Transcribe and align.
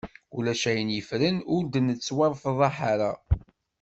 Ulac 0.35 0.63
ayen 0.71 0.93
yeffren 0.95 1.37
ur 1.55 1.61
d-nettwafḍaḥ 1.65 2.75
ara. 2.91 3.11